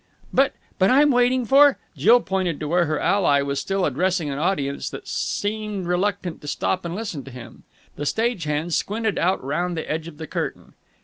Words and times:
"But 0.33 0.55
but 0.79 0.89
I'm 0.89 1.11
waiting 1.11 1.45
for...." 1.45 1.77
Jill 1.95 2.21
pointed 2.21 2.59
to 2.59 2.67
where 2.67 2.85
her 2.85 2.99
ally 2.99 3.43
was 3.43 3.59
still 3.59 3.85
addressing 3.85 4.31
an 4.31 4.39
audience 4.39 4.89
that 4.89 5.07
seemed 5.07 5.85
reluctant 5.85 6.41
to 6.41 6.47
stop 6.47 6.85
and 6.85 6.95
listen 6.95 7.23
to 7.25 7.29
him. 7.29 7.65
The 7.97 8.07
stage 8.07 8.45
hand 8.45 8.73
squinted 8.73 9.19
out 9.19 9.43
round 9.43 9.77
the 9.77 9.87
edge 9.87 10.07
of 10.07 10.17
the 10.17 10.25
curtain. 10.25 10.73